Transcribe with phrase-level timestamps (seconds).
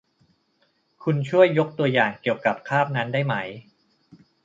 [1.03, 3.35] คุณช่วยยกตัวอย่างเกี่ยวกับคาบนั้นได้ไหม